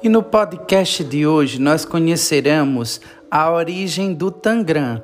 E 0.00 0.08
no 0.08 0.22
podcast 0.22 1.02
de 1.02 1.26
hoje 1.26 1.60
nós 1.60 1.84
conheceremos 1.84 3.00
a 3.28 3.50
origem 3.50 4.14
do 4.14 4.30
Tangram, 4.30 5.02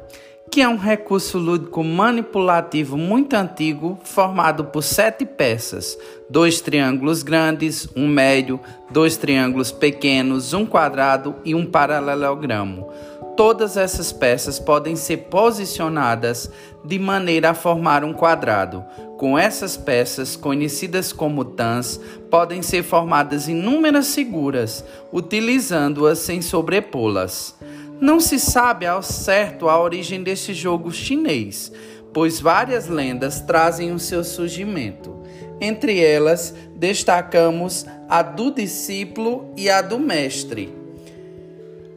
que 0.51 0.61
é 0.61 0.69
um 0.69 0.77
recurso 0.77 1.39
lúdico 1.39 1.83
manipulativo 1.83 2.97
muito 2.97 3.35
antigo, 3.35 3.99
formado 4.05 4.65
por 4.67 4.83
sete 4.83 5.25
peças: 5.25 5.99
dois 6.31 6.61
triângulos 6.61 7.23
grandes, 7.23 7.89
um 7.97 8.07
médio, 8.07 8.61
dois 8.91 9.17
triângulos 9.17 9.73
pequenos, 9.73 10.53
um 10.53 10.65
quadrado 10.65 11.35
e 11.45 11.55
um 11.55 11.67
paralelogramo. 11.67 12.89
Todas 13.37 13.77
essas 13.77 14.13
peças 14.13 14.61
podem 14.61 14.95
ser 14.95 15.17
posicionadas 15.29 16.49
de 16.85 17.01
maneira 17.01 17.51
a 17.51 17.55
formar 17.55 18.05
um 18.05 18.13
quadrado. 18.13 18.85
Com 19.19 19.37
essas 19.37 19.77
peças, 19.77 20.37
conhecidas 20.37 21.13
como 21.13 21.45
tans, 21.45 22.01
podem 22.31 22.63
ser 22.63 22.85
formadas 22.85 23.49
inúmeras 23.49 24.15
figuras, 24.15 24.85
utilizando-as 25.13 26.21
sem 26.21 26.41
sobrepô-las. 26.41 27.57
Não 28.01 28.19
se 28.19 28.39
sabe 28.39 28.87
ao 28.87 29.03
certo 29.03 29.69
a 29.69 29.81
origem 29.81 30.23
deste 30.23 30.53
jogo 30.53 30.91
chinês, 30.91 31.71
pois 32.13 32.41
várias 32.41 32.89
lendas 32.89 33.41
trazem 33.41 33.93
o 33.93 33.99
seu 33.99 34.25
surgimento. 34.25 35.23
Entre 35.61 36.01
elas, 36.01 36.55
destacamos 36.75 37.87
a 38.09 38.23
do 38.23 38.51
discípulo 38.51 39.53
e 39.57 39.71
a 39.71 39.81
do 39.81 39.99
mestre. 39.99 40.75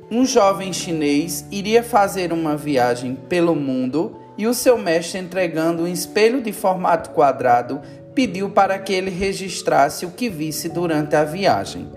Um 0.10 0.26
jovem 0.26 0.72
chinês 0.72 1.46
iria 1.52 1.84
fazer 1.84 2.32
uma 2.32 2.56
viagem 2.56 3.16
pelo 3.28 3.56
mundo 3.56 4.16
e 4.38 4.48
o 4.48 4.54
seu 4.54 4.78
mestre, 4.78 5.20
entregando 5.20 5.84
um 5.84 5.88
espelho 5.88 6.42
de 6.42 6.54
formato 6.54 7.10
quadrado, 7.10 7.82
pediu 8.14 8.50
para 8.52 8.80
que 8.80 8.94
ele 8.94 9.10
registrasse 9.10 10.06
o 10.06 10.12
que 10.12 10.30
visse 10.30 10.70
durante 10.70 11.16
a 11.16 11.24
viagem. 11.24 11.88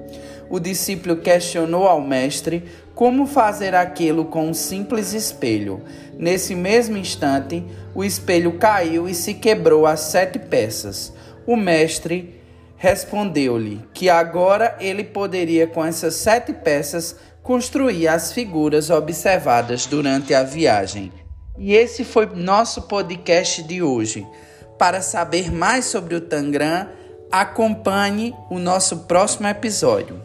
O 0.49 0.59
discípulo 0.59 1.17
questionou 1.19 1.87
ao 1.87 2.01
mestre 2.01 2.65
como 3.01 3.27
fazer 3.27 3.75
aquilo 3.75 4.27
com 4.27 4.51
um 4.51 4.53
simples 4.53 5.15
espelho. 5.15 5.83
Nesse 6.19 6.55
mesmo 6.55 6.99
instante, 6.99 7.65
o 7.95 8.05
espelho 8.05 8.59
caiu 8.59 9.09
e 9.09 9.15
se 9.15 9.33
quebrou 9.33 9.87
a 9.87 9.97
sete 9.97 10.39
peças. 10.39 11.11
O 11.47 11.57
mestre 11.57 12.39
respondeu-lhe 12.77 13.81
que 13.95 14.11
agora 14.11 14.77
ele 14.79 15.03
poderia, 15.03 15.67
com 15.67 15.83
essas 15.83 16.15
sete 16.17 16.53
peças, 16.53 17.17
construir 17.43 18.07
as 18.07 18.35
figuras 18.35 18.91
observadas 18.91 19.87
durante 19.87 20.35
a 20.35 20.43
viagem. 20.43 21.11
E 21.57 21.73
esse 21.73 22.05
foi 22.05 22.27
nosso 22.27 22.83
podcast 22.83 23.63
de 23.63 23.83
hoje. 23.83 24.27
Para 24.79 25.01
saber 25.01 25.51
mais 25.51 25.87
sobre 25.87 26.17
o 26.17 26.21
Tangram, 26.21 26.87
acompanhe 27.33 28.35
o 28.51 28.59
nosso 28.59 29.07
próximo 29.07 29.49
episódio. 29.49 30.20